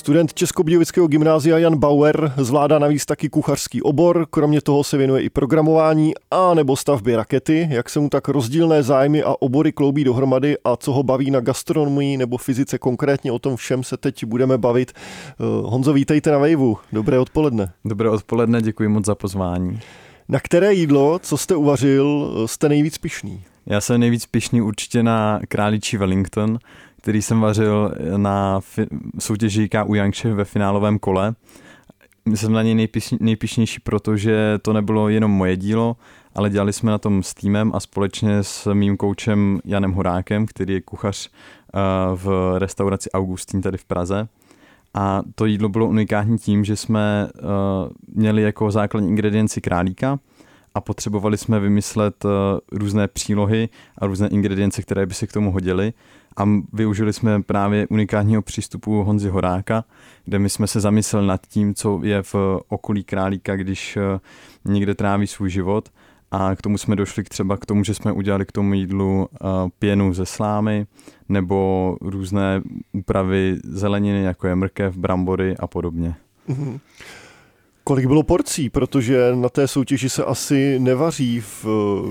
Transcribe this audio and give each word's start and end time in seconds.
Student 0.00 0.34
Českobudějovického 0.34 1.06
gymnázia 1.06 1.58
Jan 1.58 1.78
Bauer 1.78 2.32
zvládá 2.36 2.78
navíc 2.78 3.06
taky 3.06 3.28
kuchařský 3.28 3.82
obor, 3.82 4.26
kromě 4.30 4.60
toho 4.60 4.84
se 4.84 4.96
věnuje 4.96 5.22
i 5.22 5.30
programování 5.30 6.12
a 6.30 6.54
nebo 6.54 6.76
stavbě 6.76 7.16
rakety, 7.16 7.68
jak 7.70 7.90
se 7.90 8.00
mu 8.00 8.08
tak 8.08 8.28
rozdílné 8.28 8.82
zájmy 8.82 9.22
a 9.22 9.34
obory 9.40 9.72
kloubí 9.72 10.04
dohromady 10.04 10.56
a 10.64 10.76
co 10.76 10.92
ho 10.92 11.02
baví 11.02 11.30
na 11.30 11.40
gastronomii 11.40 12.16
nebo 12.16 12.36
fyzice 12.36 12.78
konkrétně, 12.78 13.32
o 13.32 13.38
tom 13.38 13.56
všem 13.56 13.84
se 13.84 13.96
teď 13.96 14.24
budeme 14.24 14.58
bavit. 14.58 14.92
Eh, 14.92 15.34
Honzo, 15.62 15.92
vítejte 15.92 16.30
na 16.30 16.38
Vejvu, 16.38 16.78
dobré 16.92 17.18
odpoledne. 17.18 17.72
Dobré 17.84 18.10
odpoledne, 18.10 18.62
děkuji 18.62 18.88
moc 18.88 19.04
za 19.06 19.14
pozvání. 19.14 19.80
Na 20.28 20.40
které 20.40 20.74
jídlo, 20.74 21.18
co 21.18 21.36
jste 21.36 21.54
uvařil, 21.56 22.32
jste 22.46 22.68
nejvíc 22.68 22.98
pišný? 22.98 23.44
Já 23.66 23.80
jsem 23.80 24.00
nejvíc 24.00 24.26
pišný 24.26 24.60
určitě 24.60 25.02
na 25.02 25.40
králičí 25.48 25.96
Wellington, 25.96 26.58
který 27.00 27.22
jsem 27.22 27.40
vařil 27.40 27.94
na 28.16 28.60
fi- 28.60 28.86
soutěži 29.18 29.68
KU 29.68 29.94
Young 29.94 30.24
ve 30.24 30.44
finálovém 30.44 30.98
kole. 30.98 31.34
Jsem 32.34 32.52
na 32.52 32.62
něj 32.62 32.74
nejpiš, 32.74 33.14
nejpišnější, 33.20 33.80
protože 33.80 34.58
to 34.62 34.72
nebylo 34.72 35.08
jenom 35.08 35.30
moje 35.30 35.56
dílo, 35.56 35.96
ale 36.34 36.50
dělali 36.50 36.72
jsme 36.72 36.90
na 36.90 36.98
tom 36.98 37.22
s 37.22 37.34
týmem 37.34 37.72
a 37.74 37.80
společně 37.80 38.42
s 38.42 38.74
mým 38.74 38.96
koučem 38.96 39.60
Janem 39.64 39.92
Horákem, 39.92 40.46
který 40.46 40.74
je 40.74 40.80
kuchař 40.80 41.28
eh, 41.28 41.78
v 42.14 42.54
restauraci 42.58 43.10
Augustín 43.10 43.62
tady 43.62 43.78
v 43.78 43.84
Praze. 43.84 44.28
A 44.94 45.22
to 45.34 45.46
jídlo 45.46 45.68
bylo 45.68 45.86
unikátní 45.86 46.38
tím, 46.38 46.64
že 46.64 46.76
jsme 46.76 47.28
uh, 47.34 47.48
měli 48.14 48.42
jako 48.42 48.70
základní 48.70 49.08
ingredienci 49.08 49.60
králíka 49.60 50.18
a 50.74 50.80
potřebovali 50.80 51.38
jsme 51.38 51.60
vymyslet 51.60 52.24
uh, 52.24 52.30
různé 52.72 53.08
přílohy 53.08 53.68
a 53.98 54.06
různé 54.06 54.28
ingredience, 54.28 54.82
které 54.82 55.06
by 55.06 55.14
se 55.14 55.26
k 55.26 55.32
tomu 55.32 55.52
hodily 55.52 55.92
a 56.40 56.48
využili 56.72 57.12
jsme 57.12 57.42
právě 57.42 57.86
unikátního 57.86 58.42
přístupu 58.42 59.02
Honzi 59.02 59.28
Horáka, 59.28 59.84
kde 60.24 60.38
my 60.38 60.50
jsme 60.50 60.66
se 60.66 60.80
zamysleli 60.80 61.26
nad 61.26 61.46
tím, 61.46 61.74
co 61.74 62.00
je 62.02 62.22
v 62.22 62.34
okolí 62.68 63.04
králíka, 63.04 63.56
když 63.56 63.96
uh, 63.96 64.02
někde 64.72 64.94
tráví 64.94 65.26
svůj 65.26 65.50
život 65.50 65.88
a 66.30 66.56
k 66.56 66.62
tomu 66.62 66.78
jsme 66.78 66.96
došli 66.96 67.24
třeba 67.24 67.56
k 67.56 67.66
tomu, 67.66 67.84
že 67.84 67.94
jsme 67.94 68.12
udělali 68.12 68.46
k 68.46 68.52
tomu 68.52 68.74
jídlu 68.74 69.28
uh, 69.30 69.48
pěnu 69.78 70.14
ze 70.14 70.26
slámy 70.26 70.86
nebo 71.28 71.96
různé 72.00 72.62
úpravy 72.92 73.56
zeleniny, 73.64 74.22
jako 74.22 74.46
je 74.46 74.54
mrkev, 74.54 74.96
brambory 74.96 75.56
a 75.56 75.66
podobně. 75.66 76.14
Mm-hmm. 76.48 76.80
Kolik 77.90 78.06
bylo 78.06 78.22
porcí? 78.22 78.70
Protože 78.70 79.32
na 79.34 79.48
té 79.48 79.68
soutěži 79.68 80.08
se 80.08 80.24
asi 80.24 80.78
nevaří 80.78 81.40
v, 81.40 81.64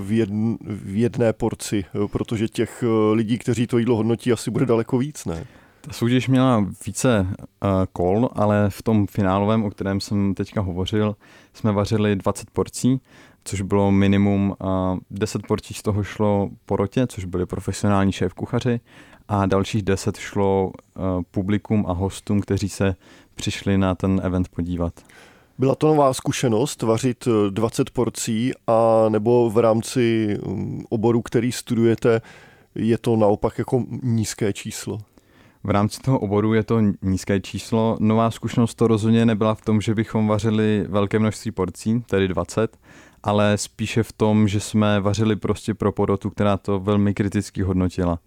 v, 0.03 0.11
jedn, 0.11 0.53
v 0.61 0.97
jedné 0.97 1.33
porci, 1.33 1.85
protože 2.11 2.47
těch 2.47 2.83
lidí, 3.13 3.37
kteří 3.37 3.67
to 3.67 3.77
jídlo 3.77 3.95
hodnotí, 3.95 4.31
asi 4.31 4.51
bude 4.51 4.65
daleko 4.65 4.97
víc, 4.97 5.25
ne? 5.25 5.45
Ta 5.81 5.93
soutěž 5.93 6.27
měla 6.27 6.65
více 6.85 7.27
uh, 7.29 7.69
kol, 7.93 8.29
ale 8.33 8.69
v 8.69 8.81
tom 8.81 9.07
finálovém, 9.07 9.63
o 9.63 9.69
kterém 9.69 10.01
jsem 10.01 10.33
teďka 10.33 10.61
hovořil, 10.61 11.15
jsme 11.53 11.71
vařili 11.71 12.15
20 12.15 12.49
porcí, 12.49 13.01
což 13.43 13.61
bylo 13.61 13.91
minimum. 13.91 14.55
Uh, 14.61 14.99
10 15.11 15.47
porcí 15.47 15.73
z 15.73 15.81
toho 15.81 16.03
šlo 16.03 16.49
porotě, 16.65 17.07
což 17.07 17.25
byli 17.25 17.45
profesionální 17.45 18.11
šéf 18.11 18.33
kuchaři, 18.33 18.79
a 19.27 19.45
dalších 19.45 19.81
10 19.81 20.17
šlo 20.17 20.71
uh, 20.71 21.03
publikum 21.31 21.85
a 21.87 21.93
hostům, 21.93 22.41
kteří 22.41 22.69
se 22.69 22.95
přišli 23.35 23.77
na 23.77 23.95
ten 23.95 24.21
event 24.23 24.49
podívat. 24.49 24.93
Byla 25.59 25.75
to 25.75 25.87
nová 25.87 26.13
zkušenost 26.13 26.81
vařit 26.81 27.27
20 27.49 27.89
porcí 27.89 28.51
a 28.67 29.05
nebo 29.09 29.49
v 29.49 29.57
rámci 29.57 30.37
oboru, 30.89 31.21
který 31.21 31.51
studujete, 31.51 32.21
je 32.75 32.97
to 32.97 33.15
naopak 33.15 33.57
jako 33.57 33.83
nízké 34.03 34.53
číslo? 34.53 34.97
V 35.63 35.69
rámci 35.69 36.01
toho 36.01 36.19
oboru 36.19 36.53
je 36.53 36.63
to 36.63 36.79
nízké 37.01 37.39
číslo. 37.39 37.97
Nová 37.99 38.31
zkušenost 38.31 38.75
to 38.75 38.87
rozhodně 38.87 39.25
nebyla 39.25 39.55
v 39.55 39.61
tom, 39.61 39.81
že 39.81 39.95
bychom 39.95 40.27
vařili 40.27 40.85
velké 40.89 41.19
množství 41.19 41.51
porcí, 41.51 42.03
tedy 42.09 42.27
20, 42.27 42.77
ale 43.23 43.57
spíše 43.57 44.03
v 44.03 44.11
tom, 44.11 44.47
že 44.47 44.59
jsme 44.59 44.99
vařili 44.99 45.35
prostě 45.35 45.73
pro 45.73 45.91
porotu, 45.91 46.29
která 46.29 46.57
to 46.57 46.79
velmi 46.79 47.13
kriticky 47.13 47.61
hodnotila. 47.61 48.19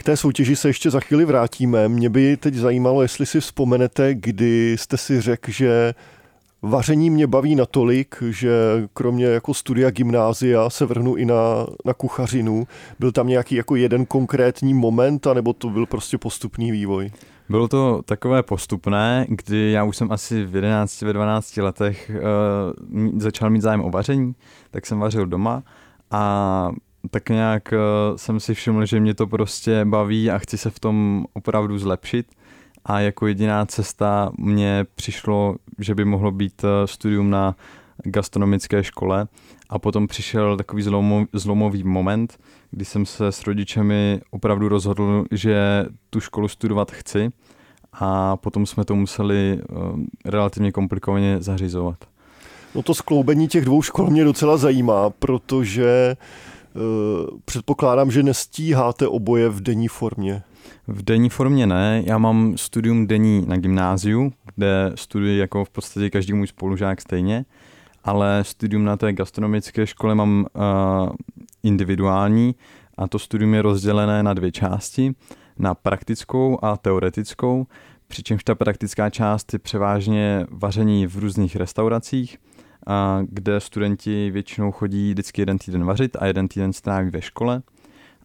K 0.00 0.02
té 0.02 0.16
soutěži 0.16 0.56
se 0.56 0.68
ještě 0.68 0.90
za 0.90 1.00
chvíli 1.00 1.24
vrátíme. 1.24 1.88
Mě 1.88 2.10
by 2.10 2.36
teď 2.36 2.54
zajímalo, 2.54 3.02
jestli 3.02 3.26
si 3.26 3.40
vzpomenete, 3.40 4.14
kdy 4.14 4.76
jste 4.78 4.96
si 4.96 5.20
řekl, 5.20 5.50
že 5.50 5.94
vaření 6.62 7.10
mě 7.10 7.26
baví 7.26 7.54
natolik, 7.54 8.16
že 8.30 8.50
kromě 8.94 9.24
jako 9.24 9.54
studia 9.54 9.90
gymnázia 9.90 10.70
se 10.70 10.86
vrhnu 10.86 11.14
i 11.14 11.24
na, 11.24 11.66
na 11.84 11.94
kuchařinu. 11.94 12.66
Byl 12.98 13.12
tam 13.12 13.26
nějaký 13.28 13.54
jako 13.54 13.76
jeden 13.76 14.06
konkrétní 14.06 14.74
moment, 14.74 15.26
anebo 15.26 15.52
to 15.52 15.70
byl 15.70 15.86
prostě 15.86 16.18
postupný 16.18 16.72
vývoj? 16.72 17.10
Bylo 17.48 17.68
to 17.68 18.02
takové 18.04 18.42
postupné, 18.42 19.26
kdy 19.28 19.70
já 19.70 19.84
už 19.84 19.96
jsem 19.96 20.12
asi 20.12 20.44
v 20.44 20.54
11, 20.54 21.02
ve 21.02 21.12
12 21.12 21.56
letech 21.56 22.10
uh, 22.14 23.18
začal 23.18 23.50
mít 23.50 23.62
zájem 23.62 23.84
o 23.84 23.90
vaření, 23.90 24.34
tak 24.70 24.86
jsem 24.86 24.98
vařil 24.98 25.26
doma 25.26 25.62
a 26.10 26.70
tak 27.10 27.28
nějak 27.28 27.72
uh, 27.72 28.16
jsem 28.16 28.40
si 28.40 28.54
všiml, 28.54 28.86
že 28.86 29.00
mě 29.00 29.14
to 29.14 29.26
prostě 29.26 29.84
baví 29.84 30.30
a 30.30 30.38
chci 30.38 30.58
se 30.58 30.70
v 30.70 30.78
tom 30.78 31.24
opravdu 31.32 31.78
zlepšit. 31.78 32.26
A 32.84 33.00
jako 33.00 33.26
jediná 33.26 33.66
cesta 33.66 34.32
mně 34.38 34.86
přišlo, 34.94 35.56
že 35.78 35.94
by 35.94 36.04
mohlo 36.04 36.30
být 36.30 36.64
eh, 36.64 36.86
studium 36.86 37.30
na 37.30 37.56
gastronomické 38.04 38.84
škole. 38.84 39.26
A 39.68 39.78
potom 39.78 40.06
přišel 40.06 40.56
takový 40.56 40.82
zlomový, 40.82 41.26
zlomový 41.32 41.84
moment, 41.84 42.38
kdy 42.70 42.84
jsem 42.84 43.06
se 43.06 43.32
s 43.32 43.46
rodičemi 43.46 44.20
opravdu 44.30 44.68
rozhodl, 44.68 45.24
že 45.30 45.86
tu 46.10 46.20
školu 46.20 46.48
studovat 46.48 46.90
chci. 46.90 47.30
A 47.92 48.36
potom 48.36 48.66
jsme 48.66 48.84
to 48.84 48.94
museli 48.94 49.58
eh, 49.60 50.30
relativně 50.30 50.72
komplikovaně 50.72 51.36
zařizovat. 51.40 51.96
No 52.74 52.82
to 52.82 52.94
skloubení 52.94 53.48
těch 53.48 53.64
dvou 53.64 53.82
škol 53.82 54.10
mě 54.10 54.24
docela 54.24 54.56
zajímá, 54.56 55.10
protože 55.10 56.16
uh, 56.16 56.49
předpokládám, 57.44 58.10
že 58.10 58.22
nestíháte 58.22 59.08
oboje 59.08 59.48
v 59.48 59.60
denní 59.60 59.88
formě. 59.88 60.42
V 60.86 61.02
denní 61.02 61.28
formě 61.28 61.66
ne, 61.66 62.02
já 62.06 62.18
mám 62.18 62.56
studium 62.56 63.06
denní 63.06 63.44
na 63.46 63.56
gymnáziu, 63.56 64.32
kde 64.54 64.92
studuji 64.94 65.38
jako 65.38 65.64
v 65.64 65.70
podstatě 65.70 66.10
každý 66.10 66.32
můj 66.32 66.46
spolužák 66.46 67.00
stejně, 67.00 67.44
ale 68.04 68.44
studium 68.44 68.84
na 68.84 68.96
té 68.96 69.12
gastronomické 69.12 69.86
škole 69.86 70.14
mám 70.14 70.46
uh, 70.54 71.08
individuální 71.62 72.54
a 72.98 73.08
to 73.08 73.18
studium 73.18 73.54
je 73.54 73.62
rozdělené 73.62 74.22
na 74.22 74.34
dvě 74.34 74.52
části, 74.52 75.12
na 75.58 75.74
praktickou 75.74 76.58
a 76.62 76.76
teoretickou, 76.76 77.66
přičemž 78.08 78.44
ta 78.44 78.54
praktická 78.54 79.10
část 79.10 79.52
je 79.52 79.58
převážně 79.58 80.46
vaření 80.50 81.06
v 81.06 81.16
různých 81.16 81.56
restauracích, 81.56 82.38
kde 83.28 83.60
studenti 83.60 84.30
většinou 84.30 84.72
chodí 84.72 85.10
vždycky 85.10 85.42
jeden 85.42 85.58
týden 85.58 85.84
vařit 85.84 86.16
a 86.20 86.26
jeden 86.26 86.48
týden 86.48 86.72
stráví 86.72 87.10
ve 87.10 87.22
škole. 87.22 87.62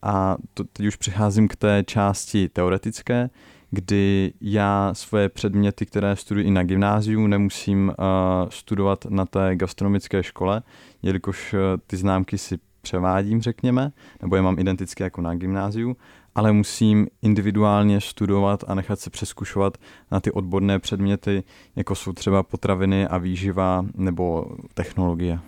A 0.01 0.37
to, 0.53 0.63
teď 0.63 0.85
už 0.85 0.95
přicházím 0.95 1.47
k 1.47 1.55
té 1.55 1.83
části 1.87 2.49
teoretické, 2.49 3.29
kdy 3.71 4.33
já 4.41 4.89
svoje 4.93 5.29
předměty, 5.29 5.85
které 5.85 6.15
studuji 6.15 6.45
i 6.45 6.51
na 6.51 6.63
gymnáziu, 6.63 7.27
nemusím 7.27 7.87
uh, 7.87 8.49
studovat 8.49 9.05
na 9.09 9.25
té 9.25 9.55
gastronomické 9.55 10.23
škole, 10.23 10.61
jelikož 11.01 11.53
uh, 11.53 11.59
ty 11.87 11.97
známky 11.97 12.37
si 12.37 12.57
převádím, 12.81 13.41
řekněme, 13.41 13.91
nebo 14.21 14.35
je 14.35 14.41
mám 14.41 14.59
identické 14.59 15.03
jako 15.03 15.21
na 15.21 15.35
gymnáziu, 15.35 15.97
ale 16.35 16.51
musím 16.51 17.07
individuálně 17.21 18.01
studovat 18.01 18.63
a 18.67 18.75
nechat 18.75 18.99
se 18.99 19.09
přeskušovat 19.09 19.77
na 20.11 20.19
ty 20.19 20.31
odborné 20.31 20.79
předměty, 20.79 21.43
jako 21.75 21.95
jsou 21.95 22.13
třeba 22.13 22.43
potraviny 22.43 23.07
a 23.07 23.17
výživa 23.17 23.85
nebo 23.95 24.45
technologie. 24.73 25.39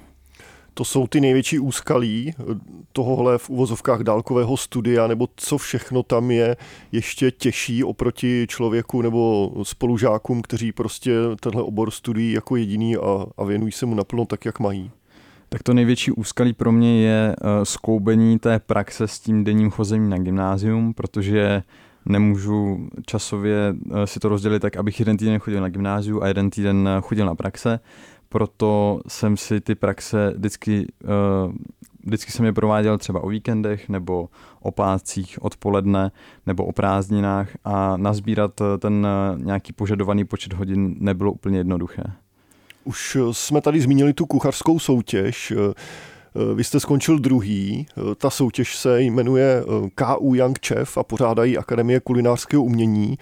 To 0.73 0.85
jsou 0.85 1.07
ty 1.07 1.21
největší 1.21 1.59
úskalí 1.59 2.33
tohohle 2.91 3.37
v 3.37 3.49
uvozovkách 3.49 4.01
dálkového 4.01 4.57
studia, 4.57 5.07
nebo 5.07 5.27
co 5.35 5.57
všechno 5.57 6.03
tam 6.03 6.31
je 6.31 6.57
ještě 6.91 7.31
těžší 7.31 7.83
oproti 7.83 8.45
člověku 8.49 9.01
nebo 9.01 9.51
spolužákům, 9.63 10.41
kteří 10.41 10.71
prostě 10.71 11.11
tenhle 11.39 11.63
obor 11.63 11.91
studují 11.91 12.31
jako 12.31 12.55
jediný 12.55 12.97
a, 12.97 13.25
a 13.37 13.43
věnují 13.43 13.71
se 13.71 13.85
mu 13.85 13.95
naplno 13.95 14.25
tak, 14.25 14.45
jak 14.45 14.59
mají? 14.59 14.91
Tak 15.49 15.63
to 15.63 15.73
největší 15.73 16.11
úskalí 16.11 16.53
pro 16.53 16.71
mě 16.71 17.01
je 17.01 17.35
uh, 17.41 17.49
skloubení 17.63 18.39
té 18.39 18.59
praxe 18.59 19.07
s 19.07 19.19
tím 19.19 19.43
denním 19.43 19.71
chozením 19.71 20.09
na 20.09 20.17
gymnázium, 20.17 20.93
protože 20.93 21.63
nemůžu 22.05 22.89
časově 23.05 23.75
uh, 23.85 24.03
si 24.03 24.19
to 24.19 24.29
rozdělit 24.29 24.59
tak, 24.59 24.77
abych 24.77 24.99
jeden 24.99 25.17
týden 25.17 25.39
chodil 25.39 25.61
na 25.61 25.69
gymnáziu 25.69 26.23
a 26.23 26.27
jeden 26.27 26.49
týden 26.49 26.89
uh, 26.95 27.01
chodil 27.01 27.25
na 27.25 27.35
praxe. 27.35 27.79
Proto 28.29 29.01
jsem 29.07 29.37
si 29.37 29.61
ty 29.61 29.75
praxe 29.75 30.33
vždycky, 30.35 30.87
vždycky 32.03 32.31
jsem 32.31 32.45
je 32.45 32.53
prováděl 32.53 32.97
třeba 32.97 33.23
o 33.23 33.29
víkendech 33.29 33.89
nebo 33.89 34.29
o 34.61 34.71
pátcích 34.71 35.37
odpoledne 35.41 36.11
nebo 36.45 36.65
o 36.65 36.71
prázdninách 36.71 37.49
a 37.63 37.97
nazbírat 37.97 38.61
ten 38.79 39.07
nějaký 39.35 39.73
požadovaný 39.73 40.25
počet 40.25 40.53
hodin 40.53 40.95
nebylo 40.99 41.31
úplně 41.31 41.57
jednoduché. 41.57 42.03
Už 42.87 43.17
jsme 43.31 43.61
tady 43.61 43.81
zmínili 43.81 44.13
tu 44.13 44.25
kuchařskou 44.25 44.79
soutěž. 44.79 45.53
Vy 46.55 46.63
jste 46.63 46.79
skončil 46.79 47.19
druhý, 47.19 47.87
ta 48.17 48.29
soutěž 48.29 48.75
se 48.75 49.01
jmenuje 49.01 49.63
KU 49.95 50.35
Young 50.35 50.59
Chef 50.65 50.97
a 50.97 51.03
pořádají 51.03 51.57
Akademie 51.57 51.99
kulinářského 51.99 52.63
umění. 52.63 53.17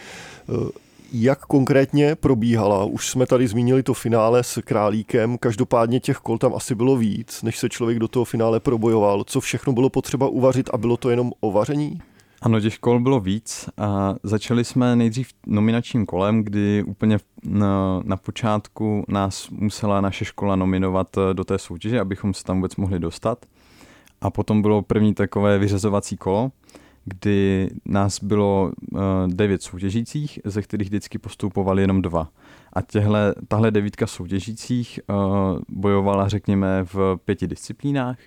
Jak 1.13 1.39
konkrétně 1.39 2.15
probíhala? 2.15 2.85
Už 2.85 3.09
jsme 3.09 3.25
tady 3.25 3.47
zmínili 3.47 3.83
to 3.83 3.93
finále 3.93 4.43
s 4.43 4.61
Králíkem, 4.61 5.37
každopádně 5.37 5.99
těch 5.99 6.17
kol 6.17 6.37
tam 6.37 6.55
asi 6.55 6.75
bylo 6.75 6.97
víc, 6.97 7.43
než 7.43 7.57
se 7.57 7.69
člověk 7.69 7.99
do 7.99 8.07
toho 8.07 8.25
finále 8.25 8.59
probojoval. 8.59 9.23
Co 9.23 9.41
všechno 9.41 9.73
bylo 9.73 9.89
potřeba 9.89 10.27
uvařit 10.27 10.69
a 10.73 10.77
bylo 10.77 10.97
to 10.97 11.09
jenom 11.09 11.31
o 11.39 11.51
vaření? 11.51 12.01
Ano, 12.45 12.61
těch 12.61 12.79
kol 12.79 12.99
bylo 12.99 13.19
víc 13.19 13.69
a 13.77 14.15
začali 14.23 14.63
jsme 14.63 14.95
nejdřív 14.95 15.29
nominačním 15.47 16.05
kolem, 16.05 16.43
kdy 16.43 16.83
úplně 16.83 17.17
na, 17.43 18.01
na 18.03 18.17
počátku 18.17 19.05
nás 19.07 19.49
musela 19.49 20.01
naše 20.01 20.25
škola 20.25 20.55
nominovat 20.55 21.15
do 21.33 21.43
té 21.43 21.57
soutěže, 21.57 21.99
abychom 21.99 22.33
se 22.33 22.43
tam 22.43 22.55
vůbec 22.55 22.75
mohli 22.75 22.99
dostat. 22.99 23.45
A 24.21 24.29
potom 24.29 24.61
bylo 24.61 24.81
první 24.81 25.13
takové 25.13 25.57
vyřazovací 25.57 26.17
kolo, 26.17 26.51
kdy 27.05 27.69
nás 27.85 28.23
bylo 28.23 28.71
uh, 28.91 28.99
devět 29.27 29.63
soutěžících, 29.63 30.39
ze 30.45 30.61
kterých 30.61 30.87
vždycky 30.87 31.17
postupovali 31.17 31.81
jenom 31.81 32.01
dva. 32.01 32.29
A 32.73 32.81
těhle, 32.81 33.35
tahle 33.47 33.71
devítka 33.71 34.07
soutěžících 34.07 34.99
uh, 35.09 35.15
bojovala, 35.69 36.27
řekněme, 36.27 36.83
v 36.83 37.17
pěti 37.25 37.47
disciplínách. 37.47 38.17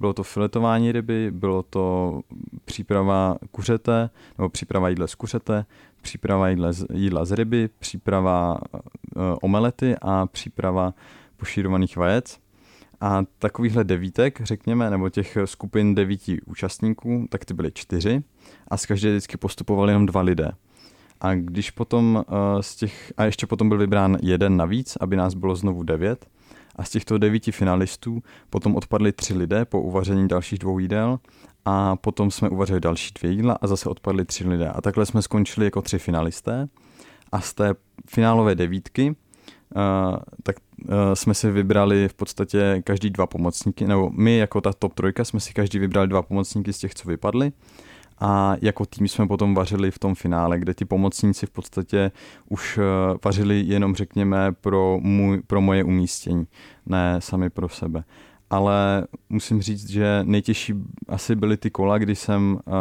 Bylo 0.00 0.12
to 0.12 0.22
filetování 0.22 0.92
ryby, 0.92 1.30
bylo 1.30 1.62
to 1.62 2.20
příprava 2.64 3.36
kuřete, 3.50 4.10
nebo 4.38 4.48
příprava 4.48 4.88
jídla 4.88 5.06
z 5.06 5.14
kuřete, 5.14 5.64
příprava 6.02 6.48
jídla 6.48 6.72
z, 6.72 6.86
jídla 6.92 7.24
z 7.24 7.32
ryby, 7.32 7.68
příprava 7.78 8.54
uh, 8.54 9.22
omelety 9.42 9.96
a 10.02 10.26
příprava 10.26 10.94
pošírovaných 11.36 11.96
vajec. 11.96 12.38
A 13.00 13.22
takovýchhle 13.38 13.84
devítek, 13.84 14.40
řekněme, 14.42 14.90
nebo 14.90 15.08
těch 15.08 15.38
skupin 15.44 15.94
devíti 15.94 16.40
účastníků, 16.42 17.26
tak 17.30 17.44
ty 17.44 17.54
byly 17.54 17.72
čtyři 17.72 18.22
a 18.68 18.76
z 18.76 18.86
každé 18.86 19.10
vždycky 19.10 19.36
postupovali 19.36 19.92
jenom 19.92 20.06
dva 20.06 20.20
lidé. 20.20 20.50
A 21.20 21.34
když 21.34 21.70
potom 21.70 22.24
uh, 22.28 22.60
z 22.60 22.76
těch, 22.76 23.12
a 23.16 23.24
ještě 23.24 23.46
potom 23.46 23.68
byl 23.68 23.78
vybrán 23.78 24.18
jeden 24.22 24.56
navíc, 24.56 24.96
aby 25.00 25.16
nás 25.16 25.34
bylo 25.34 25.56
znovu 25.56 25.82
devět, 25.82 26.26
a 26.76 26.84
z 26.84 26.90
těchto 26.90 27.18
devíti 27.18 27.52
finalistů 27.52 28.22
potom 28.50 28.76
odpadli 28.76 29.12
tři 29.12 29.34
lidé 29.34 29.64
po 29.64 29.80
uvaření 29.80 30.28
dalších 30.28 30.58
dvou 30.58 30.78
jídel 30.78 31.18
a 31.64 31.96
potom 31.96 32.30
jsme 32.30 32.48
uvařili 32.48 32.80
další 32.80 33.12
dvě 33.20 33.32
jídla 33.32 33.58
a 33.60 33.66
zase 33.66 33.88
odpadli 33.88 34.24
tři 34.24 34.48
lidé. 34.48 34.68
A 34.68 34.80
takhle 34.80 35.06
jsme 35.06 35.22
skončili 35.22 35.66
jako 35.66 35.82
tři 35.82 35.98
finalisté 35.98 36.68
a 37.32 37.40
z 37.40 37.54
té 37.54 37.74
finálové 38.06 38.54
devítky 38.54 39.16
Uh, 39.76 40.16
tak 40.42 40.56
uh, 40.82 40.94
jsme 41.14 41.34
si 41.34 41.50
vybrali 41.50 42.08
v 42.08 42.14
podstatě 42.14 42.82
každý 42.84 43.10
dva 43.10 43.26
pomocníky, 43.26 43.86
nebo 43.86 44.10
my 44.10 44.36
jako 44.36 44.60
ta 44.60 44.72
top 44.72 44.94
trojka 44.94 45.24
jsme 45.24 45.40
si 45.40 45.52
každý 45.52 45.78
vybrali 45.78 46.08
dva 46.08 46.22
pomocníky 46.22 46.72
z 46.72 46.78
těch, 46.78 46.94
co 46.94 47.08
vypadly 47.08 47.52
a 48.18 48.56
jako 48.62 48.86
tým 48.86 49.08
jsme 49.08 49.26
potom 49.26 49.54
vařili 49.54 49.90
v 49.90 49.98
tom 49.98 50.14
finále, 50.14 50.58
kde 50.58 50.74
ti 50.74 50.84
pomocníci 50.84 51.46
v 51.46 51.50
podstatě 51.50 52.10
už 52.48 52.78
uh, 52.78 52.84
vařili 53.24 53.60
jenom 53.66 53.94
řekněme 53.94 54.52
pro, 54.52 54.98
můj, 55.00 55.42
pro 55.46 55.60
moje 55.60 55.84
umístění, 55.84 56.46
ne 56.86 57.16
sami 57.18 57.50
pro 57.50 57.68
sebe. 57.68 58.04
Ale 58.50 59.06
musím 59.28 59.62
říct, 59.62 59.90
že 59.90 60.20
nejtěžší 60.22 60.74
asi 61.08 61.36
byly 61.36 61.56
ty 61.56 61.70
kola, 61.70 61.98
kdy 61.98 62.16
jsem 62.16 62.58
uh, 62.66 62.72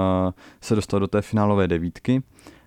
se 0.62 0.76
dostal 0.76 1.00
do 1.00 1.08
té 1.08 1.22
finálové 1.22 1.68
devítky 1.68 2.24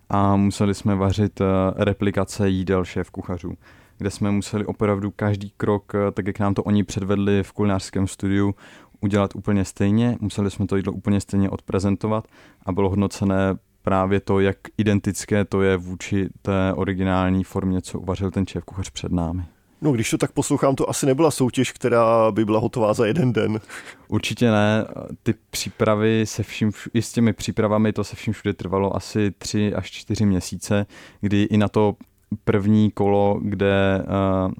a 0.08 0.36
museli 0.36 0.74
jsme 0.74 0.94
vařit 0.94 1.40
uh, 1.40 1.46
replikace 1.76 2.48
jídel 2.48 2.84
šéf 2.84 3.10
kuchařů 3.10 3.52
kde 3.98 4.10
jsme 4.10 4.30
museli 4.30 4.66
opravdu 4.66 5.10
každý 5.10 5.52
krok, 5.56 5.92
eh, 5.94 6.12
tak 6.12 6.26
jak 6.26 6.38
nám 6.38 6.54
to 6.54 6.62
oni 6.62 6.84
předvedli 6.84 7.42
v 7.42 7.52
kulinářském 7.52 8.06
studiu, 8.06 8.54
udělat 9.00 9.36
úplně 9.36 9.64
stejně. 9.64 10.16
Museli 10.20 10.50
jsme 10.50 10.66
to 10.66 10.76
jídlo 10.76 10.92
úplně 10.92 11.20
stejně 11.20 11.50
odprezentovat 11.50 12.24
a 12.66 12.72
bylo 12.72 12.90
hodnocené 12.90 13.56
právě 13.82 14.20
to, 14.20 14.40
jak 14.40 14.56
identické 14.78 15.44
to 15.44 15.62
je 15.62 15.76
vůči 15.76 16.28
té 16.42 16.72
originální 16.74 17.44
formě, 17.44 17.82
co 17.82 18.00
uvařil 18.00 18.30
ten 18.30 18.46
šéf 18.46 18.64
kuchař 18.64 18.90
před 18.90 19.12
námi. 19.12 19.42
No, 19.82 19.92
když 19.92 20.10
to 20.10 20.18
tak 20.18 20.32
poslouchám, 20.32 20.74
to 20.74 20.90
asi 20.90 21.06
nebyla 21.06 21.30
soutěž, 21.30 21.72
která 21.72 22.32
by 22.32 22.44
byla 22.44 22.58
hotová 22.58 22.94
za 22.94 23.06
jeden 23.06 23.32
den. 23.32 23.60
Určitě 24.08 24.50
ne. 24.50 24.84
Ty 25.22 25.34
přípravy 25.50 26.22
se 26.26 26.42
vším, 26.42 26.72
i 26.94 27.02
s 27.02 27.12
těmi 27.12 27.32
přípravami 27.32 27.92
to 27.92 28.04
se 28.04 28.16
vším 28.16 28.32
všude 28.32 28.52
trvalo 28.52 28.96
asi 28.96 29.30
tři 29.38 29.74
až 29.74 29.90
čtyři 29.90 30.26
měsíce, 30.26 30.86
kdy 31.20 31.42
i 31.42 31.56
na 31.56 31.68
to 31.68 31.96
první 32.44 32.90
kolo, 32.90 33.40
kde 33.42 34.02
uh, 34.46 34.52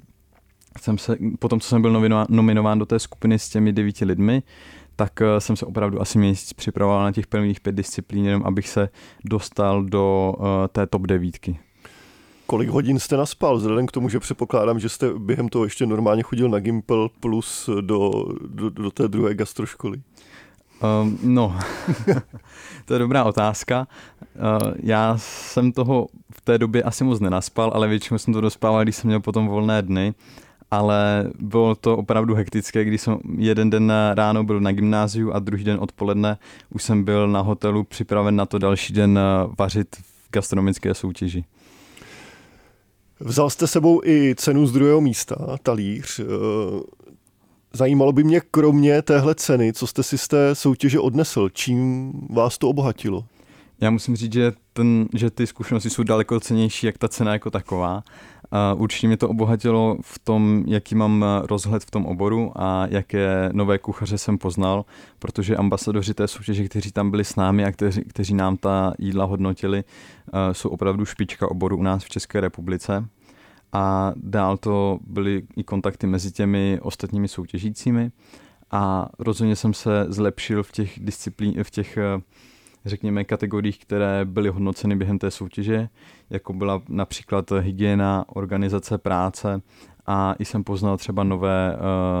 jsem 0.77 0.97
se, 0.97 1.17
potom 1.39 1.59
co 1.59 1.69
jsem 1.69 1.81
byl 1.81 1.91
nominován, 1.91 2.27
nominován 2.29 2.79
do 2.79 2.85
té 2.85 2.99
skupiny 2.99 3.39
s 3.39 3.49
těmi 3.49 3.73
devíti 3.73 4.05
lidmi, 4.05 4.43
tak 4.95 5.19
uh, 5.21 5.27
jsem 5.37 5.55
se 5.55 5.65
opravdu 5.65 6.01
asi 6.01 6.19
měsíc 6.19 6.53
připravoval 6.53 7.03
na 7.03 7.11
těch 7.11 7.27
prvních 7.27 7.59
pět 7.59 7.75
disciplín, 7.75 8.25
jenom 8.25 8.43
abych 8.45 8.69
se 8.69 8.89
dostal 9.25 9.83
do 9.83 10.33
uh, 10.37 10.45
té 10.71 10.87
top 10.87 11.01
devítky. 11.01 11.59
Kolik 12.45 12.69
hodin 12.69 12.99
jste 12.99 13.17
naspal, 13.17 13.57
vzhledem 13.57 13.87
k 13.87 13.91
tomu, 13.91 14.09
že 14.09 14.19
předpokládám, 14.19 14.79
že 14.79 14.89
jste 14.89 15.13
během 15.17 15.49
toho 15.49 15.63
ještě 15.63 15.85
normálně 15.85 16.23
chodil 16.23 16.49
na 16.49 16.59
Gimpel 16.59 17.09
plus 17.19 17.69
do, 17.81 18.25
do, 18.47 18.69
do 18.69 18.91
té 18.91 19.07
druhé 19.07 19.33
gastroškoly? 19.33 20.01
Um, 21.01 21.19
no, 21.23 21.59
to 22.85 22.93
je 22.93 22.99
dobrá 22.99 23.23
otázka. 23.23 23.87
Uh, 24.35 24.73
já 24.83 25.17
jsem 25.17 25.71
toho 25.71 26.07
v 26.31 26.41
té 26.41 26.57
době 26.57 26.83
asi 26.83 27.03
moc 27.03 27.19
nenaspal, 27.19 27.71
ale 27.73 27.87
většinou 27.87 28.17
jsem 28.17 28.33
to 28.33 28.41
dospával, 28.41 28.83
když 28.83 28.95
jsem 28.95 29.07
měl 29.07 29.19
potom 29.19 29.47
volné 29.47 29.81
dny. 29.81 30.13
Ale 30.71 31.29
bylo 31.39 31.75
to 31.75 31.97
opravdu 31.97 32.35
hektické, 32.35 32.85
když 32.85 33.01
jsem 33.01 33.17
jeden 33.37 33.69
den 33.69 33.93
ráno 34.13 34.43
byl 34.43 34.59
na 34.59 34.71
gymnáziu 34.71 35.33
a 35.33 35.39
druhý 35.39 35.63
den 35.63 35.77
odpoledne 35.81 36.37
už 36.69 36.83
jsem 36.83 37.03
byl 37.03 37.27
na 37.27 37.41
hotelu 37.41 37.83
připraven 37.83 38.35
na 38.35 38.45
to 38.45 38.57
další 38.57 38.93
den 38.93 39.19
uh, 39.19 39.53
vařit 39.59 39.95
v 39.95 40.31
gastronomické 40.31 40.93
soutěži. 40.93 41.43
Vzal 43.19 43.49
jste 43.49 43.67
sebou 43.67 44.01
i 44.05 44.35
cenu 44.37 44.65
z 44.65 44.71
druhého 44.71 45.01
místa, 45.01 45.57
talíř. 45.63 46.19
Uh, 46.19 46.25
Zajímalo 47.73 48.11
by 48.11 48.23
mě 48.23 48.41
kromě 48.51 49.01
téhle 49.01 49.35
ceny, 49.35 49.73
co 49.73 49.87
jste 49.87 50.03
si 50.03 50.17
z 50.17 50.27
té 50.27 50.55
soutěže 50.55 50.99
odnesl, 50.99 51.49
čím 51.49 52.11
vás 52.29 52.57
to 52.57 52.69
obohatilo? 52.69 53.25
Já 53.81 53.89
musím 53.89 54.15
říct, 54.15 54.33
že, 54.33 54.53
ten, 54.73 55.07
že 55.13 55.29
ty 55.29 55.47
zkušenosti 55.47 55.89
jsou 55.89 56.03
daleko 56.03 56.39
cenější, 56.39 56.85
jak 56.85 56.97
ta 56.97 57.07
cena 57.07 57.33
jako 57.33 57.51
taková. 57.51 58.03
A 58.51 58.73
určitě 58.73 59.07
mě 59.07 59.17
to 59.17 59.29
obohatilo 59.29 59.97
v 60.01 60.19
tom, 60.19 60.63
jaký 60.67 60.95
mám 60.95 61.25
rozhled 61.43 61.83
v 61.83 61.91
tom 61.91 62.05
oboru 62.05 62.51
a 62.55 62.87
jaké 62.89 63.49
nové 63.51 63.77
kuchaře 63.77 64.17
jsem 64.17 64.37
poznal, 64.37 64.85
protože 65.19 65.55
ambasadoři 65.55 66.13
té 66.13 66.27
soutěže, 66.27 66.63
kteří 66.63 66.91
tam 66.91 67.11
byli 67.11 67.23
s 67.23 67.35
námi 67.35 67.65
a 67.65 67.71
kteří, 67.71 68.01
kteří 68.01 68.33
nám 68.33 68.57
ta 68.57 68.93
jídla 68.99 69.25
hodnotili, 69.25 69.83
jsou 70.51 70.69
opravdu 70.69 71.05
špička 71.05 71.51
oboru 71.51 71.77
u 71.77 71.83
nás 71.83 72.03
v 72.03 72.09
České 72.09 72.41
republice 72.41 73.05
a 73.73 74.13
dál 74.15 74.57
to 74.57 74.99
byly 75.07 75.43
i 75.55 75.63
kontakty 75.63 76.07
mezi 76.07 76.31
těmi 76.31 76.79
ostatními 76.81 77.27
soutěžícími 77.27 78.11
a 78.71 79.09
rozhodně 79.19 79.55
jsem 79.55 79.73
se 79.73 80.05
zlepšil 80.09 80.63
v 80.63 80.71
těch 80.71 80.99
disciplín, 80.99 81.63
v 81.63 81.71
těch 81.71 81.97
eh, 81.97 82.21
řekněme 82.89 83.23
kategoriích, 83.23 83.79
které 83.79 84.25
byly 84.25 84.49
hodnoceny 84.49 84.95
během 84.95 85.19
té 85.19 85.31
soutěže, 85.31 85.89
jako 86.29 86.53
byla 86.53 86.81
například 86.89 87.51
hygiena, 87.51 88.25
organizace 88.27 88.97
práce 88.97 89.61
a 90.05 90.35
i 90.39 90.45
jsem 90.45 90.63
poznal 90.63 90.97
třeba 90.97 91.23
nové 91.23 91.75
uh, 91.75 91.79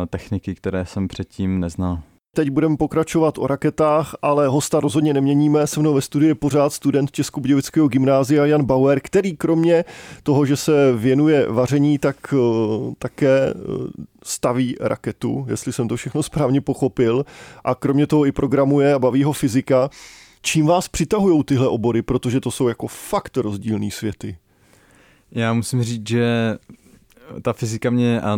techniky, 0.09 0.55
které 0.55 0.85
jsem 0.85 1.07
předtím 1.07 1.59
neznal. 1.59 1.99
Teď 2.35 2.49
budeme 2.49 2.77
pokračovat 2.77 3.37
o 3.37 3.47
raketách, 3.47 4.15
ale 4.21 4.47
hosta 4.47 4.79
rozhodně 4.79 5.13
neměníme. 5.13 5.67
Se 5.67 5.79
mnou 5.79 5.93
ve 5.93 6.01
studii 6.01 6.29
je 6.29 6.35
pořád 6.35 6.73
student 6.73 7.11
Českobudějovického 7.11 7.87
gymnázia 7.87 8.45
Jan 8.45 8.63
Bauer, 8.65 8.99
který 8.99 9.37
kromě 9.37 9.85
toho, 10.23 10.45
že 10.45 10.55
se 10.57 10.93
věnuje 10.93 11.47
vaření, 11.49 11.97
tak 11.97 12.33
uh, 12.33 12.93
také 12.99 13.53
uh, 13.53 13.87
staví 14.23 14.75
raketu, 14.79 15.45
jestli 15.49 15.73
jsem 15.73 15.87
to 15.87 15.95
všechno 15.95 16.23
správně 16.23 16.61
pochopil. 16.61 17.25
A 17.63 17.75
kromě 17.75 18.07
toho 18.07 18.25
i 18.25 18.31
programuje 18.31 18.93
a 18.93 18.99
baví 18.99 19.23
ho 19.23 19.33
fyzika. 19.33 19.89
Čím 20.41 20.65
vás 20.65 20.87
přitahují 20.87 21.43
tyhle 21.43 21.67
obory, 21.67 22.01
protože 22.01 22.39
to 22.39 22.51
jsou 22.51 22.67
jako 22.67 22.87
fakt 22.87 23.37
rozdílný 23.37 23.91
světy? 23.91 24.37
Já 25.31 25.53
musím 25.53 25.83
říct, 25.83 26.09
že 26.09 26.57
ta 27.41 27.53
fyzika 27.53 27.89
mě 27.89 28.21
a 28.21 28.37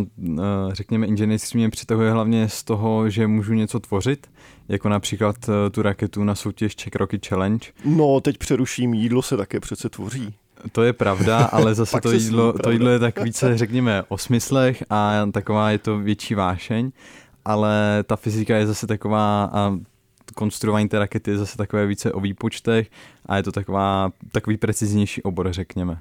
řekněme 0.72 1.06
inženýrství 1.06 1.58
mě 1.58 1.70
přitahuje 1.70 2.12
hlavně 2.12 2.48
z 2.48 2.64
toho, 2.64 3.10
že 3.10 3.26
můžu 3.26 3.54
něco 3.54 3.80
tvořit, 3.80 4.30
jako 4.68 4.88
například 4.88 5.36
e, 5.48 5.70
tu 5.70 5.82
raketu 5.82 6.24
na 6.24 6.34
soutěž 6.34 6.76
Czech 6.76 6.94
Rocky 6.94 7.20
Challenge. 7.28 7.66
No, 7.84 8.20
teď 8.20 8.38
přeruším, 8.38 8.94
jídlo 8.94 9.22
se 9.22 9.36
také 9.36 9.60
přece 9.60 9.88
tvoří. 9.88 10.34
To 10.72 10.82
je 10.82 10.92
pravda, 10.92 11.44
ale 11.52 11.74
zase 11.74 12.00
to, 12.00 12.12
jídlo, 12.12 12.52
to 12.52 12.70
jídlo 12.70 12.90
je 12.90 12.98
tak 12.98 13.24
více, 13.24 13.58
řekněme, 13.58 14.02
o 14.08 14.18
smyslech 14.18 14.84
a 14.90 15.26
taková 15.32 15.70
je 15.70 15.78
to 15.78 15.98
větší 15.98 16.34
vášeň, 16.34 16.90
ale 17.44 18.04
ta 18.06 18.16
fyzika 18.16 18.56
je 18.56 18.66
zase 18.66 18.86
taková 18.86 19.50
a 19.52 19.78
konstruování 20.40 20.88
té 20.88 20.98
rakety 20.98 21.30
je 21.30 21.38
zase 21.38 21.56
takové 21.56 21.86
více 21.86 22.12
o 22.12 22.20
výpočtech 22.20 22.90
a 23.26 23.36
je 23.36 23.42
to 23.42 23.52
taková, 23.52 24.12
takový 24.32 24.56
preciznější 24.56 25.22
obor, 25.22 25.52
řekněme. 25.52 25.98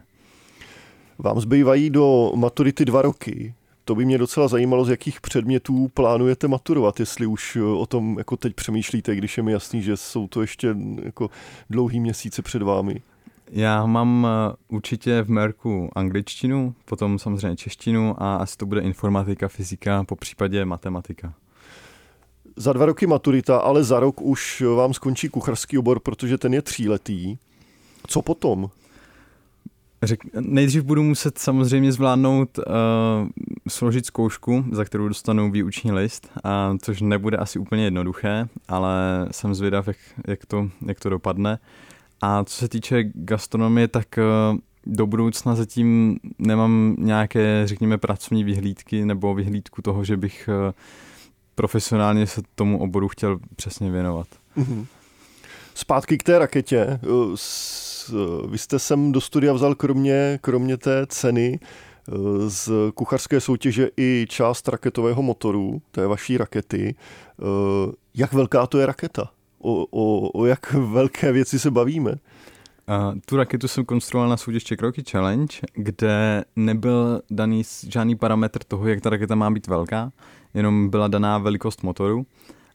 Vám 1.18 1.40
zbývají 1.40 1.90
do 1.90 2.32
maturity 2.36 2.86
dva 2.86 3.02
roky. 3.02 3.54
To 3.86 3.96
by 3.96 4.06
mě 4.06 4.18
docela 4.18 4.48
zajímalo, 4.48 4.86
z 4.86 4.90
jakých 4.90 5.22
předmětů 5.22 5.88
plánujete 5.94 6.48
maturovat, 6.48 7.00
jestli 7.00 7.26
už 7.26 7.58
o 7.78 7.86
tom 7.86 8.16
jako 8.18 8.38
teď 8.38 8.56
přemýšlíte, 8.56 9.16
když 9.16 9.38
je 9.38 9.44
mi 9.44 9.52
jasný, 9.52 9.82
že 9.82 9.98
jsou 9.98 10.28
to 10.28 10.42
ještě 10.42 10.76
jako 11.04 11.30
dlouhý 11.70 12.00
měsíce 12.00 12.42
před 12.42 12.62
vámi. 12.62 13.02
Já 13.52 13.86
mám 13.86 14.28
eh, 14.28 14.56
určitě 14.68 15.22
v 15.22 15.30
Merku 15.30 15.90
angličtinu, 15.96 16.74
potom 16.86 17.20
samozřejmě 17.20 17.56
češtinu 17.56 18.24
a 18.24 18.36
asi 18.36 18.58
to 18.58 18.66
bude 18.66 18.82
informatika, 18.82 19.48
fyzika, 19.48 20.04
po 20.04 20.16
případě 20.16 20.66
matematika. 20.66 21.34
Za 22.62 22.74
dva 22.74 22.86
roky 22.86 23.08
maturita, 23.08 23.58
ale 23.58 23.84
za 23.84 24.00
rok 24.00 24.22
už 24.22 24.64
vám 24.76 24.94
skončí 24.94 25.30
kucharský 25.30 25.78
obor, 25.78 26.00
protože 26.00 26.38
ten 26.38 26.54
je 26.54 26.62
tříletý. 26.62 27.38
Co 28.08 28.22
potom? 28.22 28.70
Řek, 30.04 30.20
nejdřív 30.40 30.84
budu 30.84 31.04
muset 31.04 31.38
samozřejmě 31.38 31.92
zvládnout 31.92 32.58
uh, 32.58 32.64
složit 33.70 34.06
zkoušku, 34.06 34.66
za 34.72 34.86
kterou 34.86 35.08
dostanu 35.08 35.52
výuční 35.52 35.92
list, 35.92 36.32
a, 36.44 36.76
což 36.82 37.02
nebude 37.02 37.38
asi 37.38 37.60
úplně 37.60 37.84
jednoduché, 37.84 38.48
ale 38.68 39.28
jsem 39.32 39.56
zvědav, 39.56 39.88
jak, 39.88 39.98
jak, 40.28 40.46
to, 40.46 40.70
jak 40.86 41.00
to 41.00 41.10
dopadne. 41.10 41.60
A 42.22 42.44
co 42.44 42.56
se 42.56 42.70
týče 42.70 43.04
gastronomie, 43.14 43.88
tak 43.88 44.08
uh, 44.52 44.58
do 44.86 45.08
budoucna 45.08 45.56
zatím 45.56 46.20
nemám 46.40 46.96
nějaké, 47.00 47.62
řekněme, 47.66 47.98
pracovní 47.98 48.44
vyhlídky 48.44 49.06
nebo 49.06 49.34
vyhlídku 49.36 49.82
toho, 49.82 50.04
že 50.04 50.18
bych 50.18 50.50
uh, 50.68 50.74
profesionálně 51.60 52.28
se 52.28 52.42
tomu 52.56 52.82
oboru 52.82 53.08
chtěl 53.08 53.40
přesně 53.56 53.92
věnovat. 53.92 54.28
Mm-hmm. 54.58 54.86
Zpátky 55.76 56.18
k 56.18 56.24
té 56.24 56.40
raketě. 56.40 57.00
Vy 58.50 58.58
jste 58.58 58.80
sem 58.80 59.12
do 59.12 59.22
studia 59.22 59.54
vzal 59.54 59.76
kromě, 59.76 60.40
kromě 60.42 60.78
té 60.78 61.06
ceny 61.08 61.60
z 62.48 62.72
kuchařské 62.94 63.40
soutěže 63.40 63.90
i 63.98 64.26
část 64.30 64.68
raketového 64.68 65.22
motoru, 65.22 65.82
té 65.92 66.08
vaší 66.08 66.38
rakety. 66.38 66.96
Jak 68.16 68.34
velká 68.34 68.68
to 68.68 68.78
je 68.78 68.86
raketa? 68.86 69.30
O, 69.60 69.86
o, 69.92 70.30
o 70.30 70.46
jak 70.46 70.74
velké 70.74 71.32
věci 71.32 71.60
se 71.60 71.72
bavíme? 71.72 72.12
Uh, 72.12 73.20
tu 73.26 73.38
raketu 73.38 73.68
jsem 73.68 73.86
konstruoval 73.86 74.30
na 74.30 74.38
soutěž 74.38 74.64
Czech 74.64 74.80
Rocky 74.80 75.04
Challenge, 75.12 75.58
kde 75.74 76.44
nebyl 76.56 77.22
daný 77.32 77.64
žádný 77.88 78.16
parametr 78.16 78.60
toho, 78.64 78.88
jak 78.88 79.02
ta 79.02 79.10
raketa 79.10 79.36
má 79.36 79.52
být 79.52 79.68
velká, 79.68 80.12
jenom 80.54 80.90
byla 80.90 81.08
daná 81.08 81.38
velikost 81.38 81.84
motoru. 81.84 82.26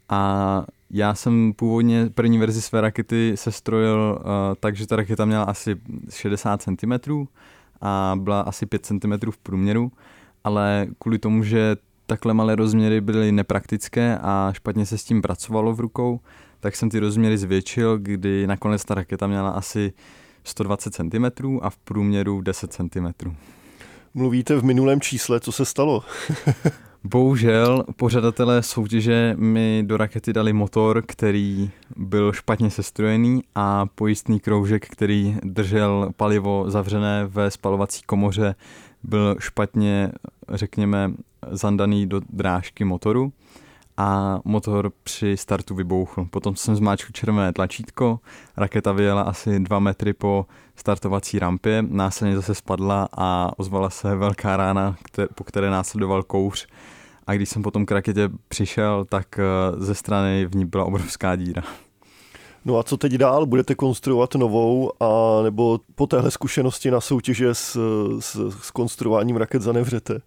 A 0.09 0.65
já 0.91 1.15
jsem 1.15 1.53
původně 1.57 2.11
první 2.15 2.39
verzi 2.39 2.63
své 2.63 2.81
rakety 2.81 3.33
sestrojil 3.35 4.19
uh, 4.19 4.25
tak, 4.61 4.77
že 4.77 4.87
ta 4.87 4.97
raketa 4.97 5.25
měla 5.25 5.43
asi 5.45 5.77
60 6.11 6.63
cm 6.63 7.27
a 7.81 8.15
byla 8.21 8.41
asi 8.41 8.67
5 8.67 8.87
cm 8.87 9.31
v 9.31 9.39
průměru, 9.39 9.93
ale 10.45 10.87
kvůli 10.99 11.19
tomu, 11.19 11.43
že 11.43 11.77
takhle 12.07 12.35
malé 12.35 12.57
rozměry 12.57 13.01
byly 13.01 13.33
nepraktické 13.33 14.19
a 14.23 14.53
špatně 14.55 14.87
se 14.87 14.99
s 14.99 15.05
tím 15.05 15.23
pracovalo 15.23 15.75
v 15.75 15.81
rukou, 15.81 16.21
tak 16.61 16.77
jsem 16.77 16.91
ty 16.91 16.99
rozměry 16.99 17.39
zvětšil, 17.39 17.99
kdy 17.99 18.47
nakonec 18.47 18.85
ta 18.85 18.95
raketa 18.95 19.27
měla 19.27 19.51
asi 19.51 19.93
120 20.45 20.95
cm 20.95 21.59
a 21.63 21.71
v 21.71 21.77
průměru 21.77 22.41
10 22.41 22.73
cm. 22.73 23.35
Mluvíte 24.15 24.57
v 24.57 24.65
minulém 24.65 25.01
čísle, 25.01 25.41
co 25.41 25.53
se 25.53 25.65
stalo? 25.65 26.05
Bohužel 27.07 27.85
pořadatelé 27.97 28.63
soutěže 28.63 29.35
mi 29.39 29.83
do 29.87 29.97
rakety 29.97 30.33
dali 30.33 30.53
motor, 30.53 31.03
který 31.07 31.71
byl 31.97 32.33
špatně 32.33 32.71
sestrojený 32.71 33.43
a 33.55 33.87
pojistný 33.95 34.41
kroužek, 34.41 34.89
který 34.89 35.37
držel 35.43 36.11
palivo 36.17 36.65
zavřené 36.69 37.27
ve 37.27 37.51
spalovací 37.51 38.03
komoře, 38.07 38.55
byl 39.03 39.37
špatně, 39.39 40.13
řekněme, 40.49 41.13
zandaný 41.51 42.07
do 42.07 42.21
drážky 42.31 42.85
motoru 42.85 43.33
a 43.97 44.39
motor 44.45 44.93
při 45.03 45.37
startu 45.37 45.75
vybouchl. 45.75 46.27
Potom 46.31 46.57
jsem 46.57 46.77
zmáčkl 46.77 47.13
červené 47.13 47.53
tlačítko, 47.53 48.21
raketa 48.57 48.93
vyjela 48.93 49.23
asi 49.23 49.61
dva 49.61 49.79
metry 49.79 50.13
po 50.13 50.47
startovací 50.77 51.39
rampě, 51.39 51.85
následně 51.89 52.37
zase 52.37 52.55
spadla 52.55 53.09
a 53.17 53.51
ozvala 53.57 53.91
se 53.91 54.17
velká 54.17 54.57
rána, 54.57 54.97
po 55.35 55.45
které 55.45 55.71
následoval 55.71 56.23
kouř. 56.23 56.67
A 57.27 57.35
když 57.35 57.49
jsem 57.49 57.63
potom 57.63 57.87
k 57.87 57.91
raketě 57.91 58.31
přišel, 58.49 59.05
tak 59.05 59.39
eh, 59.39 59.45
ze 59.77 59.95
strany 59.95 60.47
v 60.47 60.57
ní 60.57 60.65
byla 60.65 60.85
obrovská 60.85 61.37
díra. 61.37 61.63
No 62.65 62.79
a 62.79 62.83
co 62.83 62.97
teď 62.97 63.13
dál? 63.13 63.47
Budete 63.47 63.75
konstruovat 63.75 64.35
novou 64.35 64.93
a 65.03 65.43
nebo 65.43 65.81
po 65.95 66.07
téhle 66.07 66.31
zkušenosti 66.31 66.91
na 66.91 67.01
soutěže 67.01 67.55
s, 67.55 67.79
s, 68.21 68.51
s 68.63 68.71
konstruováním 68.71 69.37
raket 69.37 69.63
zanevřete? 69.63 70.15
Uh, 70.15 70.21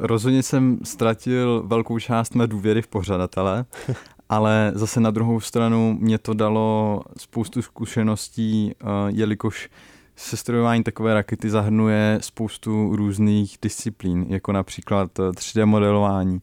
rozhodně 0.00 0.42
jsem 0.42 0.78
ztratil 0.84 1.62
velkou 1.66 1.98
část 1.98 2.34
mé 2.34 2.46
důvěry 2.46 2.82
v 2.82 2.86
pořadatele, 2.86 3.64
ale 4.28 4.72
zase 4.74 5.00
na 5.00 5.10
druhou 5.10 5.40
stranu 5.40 5.98
mě 6.00 6.18
to 6.18 6.34
dalo 6.34 7.00
spoustu 7.18 7.62
zkušeností, 7.62 8.72
uh, 8.82 8.90
jelikož 9.06 9.68
sestrojování 10.16 10.82
takové 10.82 11.14
rakety 11.14 11.50
zahrnuje 11.50 12.18
spoustu 12.22 12.96
různých 12.96 13.58
disciplín, 13.62 14.26
jako 14.28 14.52
například 14.52 15.10
3D 15.18 15.66
modelování, 15.66 16.40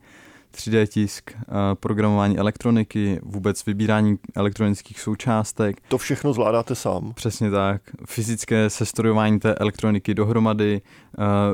3D 0.55 0.87
tisk, 0.87 1.31
programování 1.73 2.37
elektroniky, 2.37 3.19
vůbec 3.23 3.65
vybírání 3.65 4.17
elektronických 4.35 4.99
součástek. 4.99 5.81
To 5.87 5.97
všechno 5.97 6.33
zvládáte 6.33 6.75
sám? 6.75 7.13
Přesně 7.15 7.51
tak. 7.51 7.81
Fyzické 8.05 8.69
sestrojování 8.69 9.39
té 9.39 9.55
elektroniky 9.55 10.13
dohromady, 10.13 10.81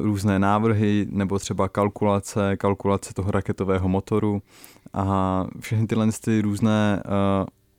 různé 0.01 0.39
návrhy 0.39 1.07
nebo 1.09 1.39
třeba 1.39 1.69
kalkulace, 1.69 2.57
kalkulace 2.57 3.13
toho 3.13 3.31
raketového 3.31 3.89
motoru 3.89 4.41
a 4.93 5.45
všechny 5.59 5.88
tyhle 5.88 6.07
ty 6.23 6.41
různé, 6.41 7.03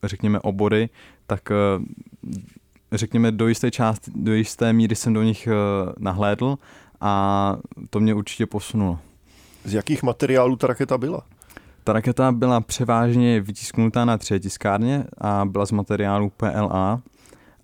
řekněme, 0.04 0.40
obory, 0.40 0.88
tak 1.26 1.48
řekněme, 2.92 3.32
do 3.32 3.48
jisté 3.48 3.70
části, 3.70 4.10
do 4.14 4.34
jisté 4.34 4.72
míry 4.72 4.96
jsem 4.96 5.12
do 5.12 5.22
nich 5.22 5.48
nahlédl 5.98 6.58
a 7.00 7.56
to 7.90 8.00
mě 8.00 8.14
určitě 8.14 8.46
posunulo. 8.46 8.98
Z 9.64 9.74
jakých 9.74 10.02
materiálů 10.02 10.56
ta 10.56 10.66
raketa 10.66 10.98
byla? 10.98 11.22
Ta 11.84 11.92
raketa 11.92 12.32
byla 12.32 12.60
převážně 12.60 13.40
vytisknutá 13.40 14.04
na 14.04 14.18
tři 14.18 14.40
tiskárně 14.40 15.04
a 15.18 15.44
byla 15.44 15.66
z 15.66 15.72
materiálu 15.72 16.32
PLA, 16.36 17.02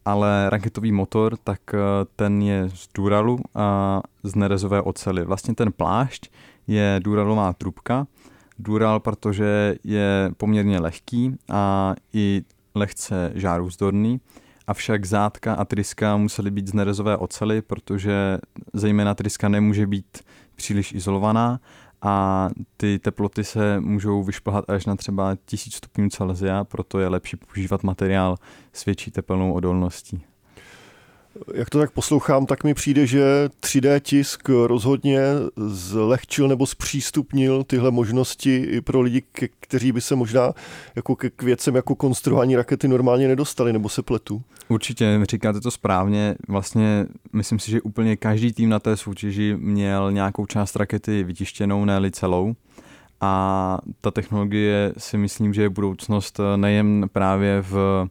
ale 0.05 0.51
raketový 0.51 0.93
motor, 0.93 1.37
tak 1.37 1.61
eh, 1.75 1.79
ten 2.17 2.43
je 2.43 2.71
z 2.75 2.89
Duralu 2.95 3.39
a 3.55 4.01
z 4.23 4.35
nerezové 4.35 4.83
ocely. 4.83 5.25
Vlastně 5.25 5.55
ten 5.55 5.73
plášť 5.73 6.31
je 6.67 7.01
Duralová 7.05 7.53
trubka. 7.53 8.07
Dural, 8.59 9.01
protože 9.01 9.77
je 9.85 10.31
poměrně 10.37 10.81
lehký 10.81 11.37
a 11.49 11.95
i 12.13 12.43
lehce 12.75 13.33
žárůzdorný, 13.35 14.21
avšak 14.67 15.05
zátka 15.05 15.55
a 15.55 15.65
tryska 15.65 16.17
musely 16.17 16.51
být 16.51 16.69
z 16.69 16.73
nerezové 16.73 17.17
ocely, 17.17 17.63
protože 17.63 18.39
zejména 18.73 19.15
tryska 19.15 19.49
nemůže 19.49 19.87
být 19.87 20.19
příliš 20.55 20.93
izolovaná 20.93 21.61
a 22.03 22.49
ty 22.77 22.99
teploty 22.99 23.45
se 23.45 23.81
můžou 23.81 24.23
vyšplhat 24.23 24.71
až 24.71 24.87
na 24.87 24.97
třeba 24.97 25.37
1000 25.45 25.75
stupňů 25.75 26.09
Celsia, 26.09 26.65
proto 26.65 26.99
je 26.99 27.09
lepší 27.09 27.37
používat 27.37 27.83
materiál 27.83 28.37
s 28.73 28.85
větší 28.85 29.11
tepelnou 29.11 29.53
odolností. 29.53 30.25
Jak 31.55 31.71
to 31.71 31.79
tak 31.79 31.91
poslouchám, 31.91 32.47
tak 32.47 32.65
mi 32.65 32.75
přijde, 32.75 33.07
že 33.07 33.23
3D 33.61 34.01
tisk 34.01 34.49
rozhodně 34.49 35.21
zlehčil 35.57 36.49
nebo 36.49 36.67
zpřístupnil 36.67 37.65
tyhle 37.65 37.91
možnosti 37.91 38.57
i 38.57 38.81
pro 38.81 39.01
lidi, 39.01 39.23
kteří 39.61 39.93
by 39.93 40.01
se 40.01 40.17
možná 40.17 40.53
jako 40.97 41.17
ke, 41.17 41.31
k 41.31 41.43
věcem 41.43 41.75
jako 41.75 41.95
konstruování 41.95 42.57
rakety 42.57 42.89
normálně 42.89 43.29
nedostali, 43.29 43.73
nebo 43.73 43.89
se 43.89 44.03
pletu. 44.03 44.43
Určitě, 44.69 45.21
říkáte 45.31 45.61
to 45.61 45.71
správně. 45.71 46.35
Vlastně 46.49 47.07
myslím 47.33 47.59
si, 47.59 47.71
že 47.71 47.81
úplně 47.81 48.17
každý 48.17 48.53
tým 48.53 48.69
na 48.69 48.79
té 48.79 48.97
soutěži 48.97 49.57
měl 49.59 50.13
nějakou 50.13 50.47
část 50.47 50.77
rakety 50.77 51.25
vytištěnou, 51.25 51.85
ne 51.85 52.11
celou. 52.11 52.55
A 53.21 53.79
ta 54.01 54.11
technologie 54.11 54.93
si 54.99 55.19
myslím, 55.19 55.55
že 55.55 55.63
je 55.63 55.69
budoucnost 55.69 56.41
nejen 56.57 57.07
právě 57.13 57.63
v 57.63 58.07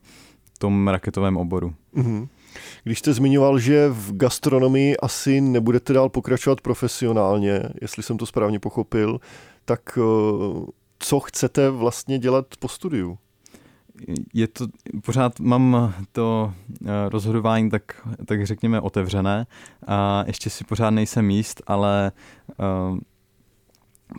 tom 0.58 0.88
raketovém 0.88 1.38
oboru. 1.38 1.74
Mm-hmm. 1.96 2.28
Když 2.84 3.00
jste 3.00 3.14
zmiňoval, 3.14 3.60
že 3.60 3.90
v 3.90 4.18
gastronomii 4.18 4.98
asi 4.98 5.42
nebudete 5.42 5.94
dál 5.94 6.10
pokračovat 6.10 6.62
profesionálně, 6.62 7.62
jestli 7.82 8.04
jsem 8.04 8.18
to 8.18 8.26
správně 8.26 8.60
pochopil, 8.60 9.20
tak 9.66 9.82
eh, 9.98 10.66
co 11.00 11.20
chcete 11.20 11.70
vlastně 11.70 12.20
dělat 12.20 12.46
po 12.60 12.68
studiu? 12.68 13.18
Je 14.34 14.48
to, 14.48 14.68
pořád 15.06 15.40
mám 15.40 15.94
to 16.12 16.54
eh, 16.86 16.88
rozhodování 17.10 17.70
tak, 17.70 18.08
tak 18.26 18.46
řekněme 18.46 18.82
otevřené 18.82 19.46
a 19.88 20.24
ještě 20.28 20.50
si 20.50 20.64
pořád 20.64 20.90
nejsem 20.90 21.30
jíst, 21.30 21.62
ale 21.68 22.12
uh, 22.92 22.98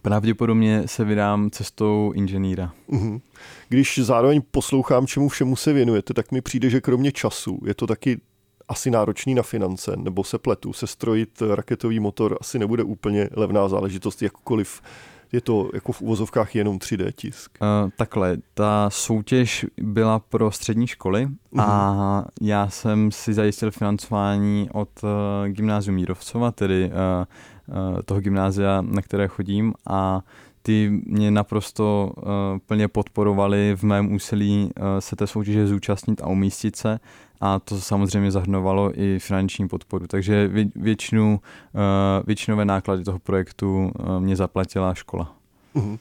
Pravděpodobně 0.03 0.83
se 0.87 1.05
vydám 1.05 1.51
cestou 1.51 2.13
inženýra. 2.15 2.73
Mhm. 2.89 3.21
Když 3.69 3.99
zároveň 3.99 4.43
poslouchám, 4.51 5.07
čemu 5.07 5.29
všemu 5.29 5.57
se 5.57 5.73
věnujete, 5.73 6.15
tak 6.15 6.33
mi 6.33 6.41
přijde, 6.41 6.71
že 6.71 6.81
kromě 6.81 7.13
času 7.13 7.61
je 7.67 7.75
to 7.75 7.87
taky 7.87 8.21
asi 8.69 8.91
náročný 8.91 9.35
na 9.35 9.43
finance, 9.43 9.97
nebo 9.97 10.25
se 10.25 10.39
pletu, 10.39 10.73
se 10.73 10.87
strojit 10.87 11.43
raketový 11.55 12.01
motor 12.01 12.39
asi 12.41 12.59
nebude 12.59 12.83
úplně 12.83 13.29
levná 13.33 13.69
záležitost, 13.69 14.23
jakkoliv 14.23 14.83
je 15.33 15.41
to 15.41 15.71
jako 15.75 15.93
v 15.93 16.03
uvozovkách 16.03 16.55
jenom 16.55 16.79
3D 16.79 17.13
tisk? 17.17 17.59
Uh, 17.61 17.91
takhle, 17.97 18.37
ta 18.55 18.91
soutěž 18.91 19.67
byla 19.77 20.19
pro 20.19 20.51
střední 20.51 20.87
školy 20.87 21.27
uh-huh. 21.27 21.63
a 21.63 21.93
mhm. 22.19 22.29
já 22.41 22.69
jsem 22.69 23.11
si 23.11 23.35
zajistil 23.35 23.71
financování 23.71 24.69
od 24.73 24.89
uh, 25.03 25.11
gymnáziu 25.49 25.95
Mírovcova, 25.95 26.53
tedy 26.53 26.85
uh, 26.85 27.25
toho 28.05 28.21
gymnázia, 28.21 28.81
na 28.81 29.03
které 29.03 29.29
chodím 29.29 29.75
a 29.87 30.21
ty 30.63 31.03
mě 31.07 31.31
naprosto 31.31 32.13
uh, 32.17 32.23
plně 32.67 32.89
podporovali 32.89 33.77
v 33.77 33.83
mém 33.83 34.13
úsilí 34.13 34.71
uh, 34.79 34.85
se 34.99 35.17
té 35.17 35.27
soutěže 35.27 35.67
zúčastnit 35.67 36.21
a 36.23 36.27
umístit 36.27 36.77
se 36.77 37.01
a 37.41 37.59
to 37.59 37.81
samozřejmě 37.81 38.31
zahrnovalo 38.31 39.01
i 39.01 39.19
finanční 39.19 39.69
podporu. 39.69 40.07
Takže 40.07 40.49
vě, 40.49 40.67
většinu, 40.77 41.41
většinové 42.27 42.65
náklady 42.65 43.05
toho 43.05 43.19
projektu 43.19 43.93
mě 44.19 44.37
zaplatila 44.37 44.95
škola. 44.95 45.33
Uh-huh. 45.75 45.99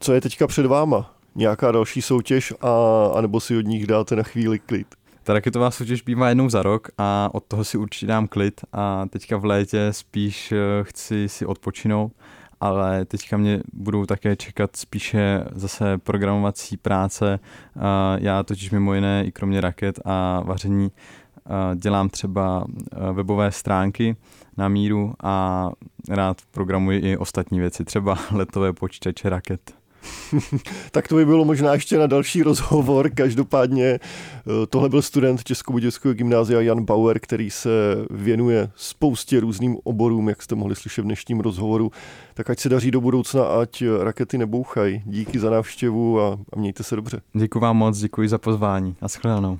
Co 0.00 0.12
je 0.12 0.20
teďka 0.20 0.46
před 0.46 0.66
váma? 0.66 1.14
Nějaká 1.34 1.72
další 1.72 2.02
soutěž 2.02 2.52
a, 2.60 3.06
anebo 3.14 3.40
si 3.40 3.56
od 3.56 3.66
nich 3.66 3.86
dáte 3.86 4.16
na 4.16 4.22
chvíli 4.22 4.58
klid? 4.58 4.86
Ta 5.30 5.34
raketová 5.34 5.70
soutěž 5.70 6.02
bývá 6.02 6.28
jednou 6.28 6.48
za 6.48 6.62
rok 6.62 6.88
a 6.98 7.30
od 7.32 7.44
toho 7.44 7.64
si 7.64 7.78
určitě 7.78 8.06
dám 8.06 8.28
klid 8.28 8.60
a 8.72 9.06
teďka 9.10 9.36
v 9.36 9.44
létě 9.44 9.88
spíš 9.90 10.54
chci 10.82 11.28
si 11.28 11.46
odpočinout 11.46 12.12
ale 12.60 13.04
teďka 13.04 13.36
mě 13.36 13.62
budou 13.72 14.06
také 14.06 14.36
čekat 14.36 14.76
spíše 14.76 15.44
zase 15.52 15.98
programovací 15.98 16.76
práce. 16.76 17.38
Já 18.18 18.42
totiž 18.42 18.70
mimo 18.70 18.94
jiné 18.94 19.24
i 19.26 19.32
kromě 19.32 19.60
raket 19.60 20.00
a 20.04 20.40
vaření 20.40 20.90
dělám 21.74 22.08
třeba 22.08 22.64
webové 23.12 23.52
stránky 23.52 24.16
na 24.56 24.68
míru 24.68 25.14
a 25.22 25.68
rád 26.08 26.36
programuji 26.50 26.98
i 27.00 27.16
ostatní 27.16 27.60
věci, 27.60 27.84
třeba 27.84 28.18
letové 28.32 28.72
počítače 28.72 29.28
raket. 29.28 29.79
tak 30.90 31.08
to 31.08 31.14
by 31.14 31.26
bylo 31.26 31.44
možná 31.44 31.72
ještě 31.72 31.98
na 31.98 32.06
další 32.06 32.42
rozhovor. 32.42 33.10
Každopádně 33.14 33.84
eh, 33.84 34.00
tohle 34.68 34.88
byl 34.88 35.02
student 35.02 35.44
Českobudějského 35.44 36.14
gymnázia 36.14 36.60
Jan 36.60 36.84
Bauer, 36.84 37.18
který 37.18 37.50
se 37.50 37.70
věnuje 38.10 38.70
spoustě 38.76 39.40
různým 39.40 39.76
oborům, 39.84 40.28
jak 40.28 40.42
jste 40.42 40.54
mohli 40.54 40.76
slyšet 40.76 41.02
v 41.02 41.04
dnešním 41.04 41.40
rozhovoru. 41.40 41.90
Tak 42.34 42.50
ať 42.50 42.60
se 42.60 42.68
daří 42.68 42.90
do 42.90 43.00
budoucna, 43.00 43.44
ať 43.44 43.82
rakety 44.00 44.38
nebouchají. 44.38 45.02
Díky 45.06 45.38
za 45.38 45.50
návštěvu 45.50 46.20
a, 46.20 46.38
a 46.52 46.58
mějte 46.58 46.82
se 46.82 46.96
dobře. 46.96 47.20
Děkuji 47.32 47.58
vám 47.58 47.76
moc, 47.76 47.98
děkuji 47.98 48.28
za 48.28 48.38
pozvání. 48.38 48.96
Naschledanou. 49.02 49.58